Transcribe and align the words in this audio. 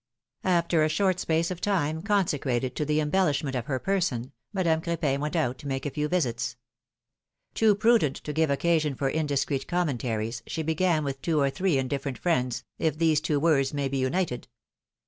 After 0.47 0.81
a 0.81 0.89
short 0.89 1.19
space 1.19 1.51
of 1.51 1.61
time, 1.61 2.01
consecrated 2.01 2.75
to 2.75 2.85
the 2.85 2.97
embel 2.97 3.29
lishment 3.29 3.53
of 3.53 3.67
her 3.67 3.77
person, 3.77 4.31
Madame 4.51 4.81
Cr^pin 4.81 5.19
went 5.19 5.35
out 5.35 5.59
to 5.59 5.67
make 5.67 5.85
a 5.85 5.91
few 5.91 6.07
visits. 6.07 6.55
Too 7.53 7.75
prudent 7.75 8.15
to 8.15 8.33
give 8.33 8.49
occasion 8.49 8.95
for 8.95 9.09
indiscreet 9.11 9.67
commentaries, 9.67 10.41
she 10.47 10.63
began 10.63 11.03
with 11.03 11.21
two 11.21 11.39
or 11.39 11.51
three 11.51 11.77
indifferent 11.77 12.17
friends, 12.17 12.63
if 12.79 12.97
these 12.97 13.21
two 13.21 13.39
words 13.39 13.75
may 13.75 13.87
be 13.87 13.99
united. 13.99 14.47